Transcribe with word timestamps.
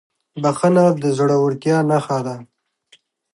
بښنه 0.41 0.85
د 1.01 1.03
زړهورتیا 1.17 1.77
نښه 1.89 2.19
ده. 2.25 2.35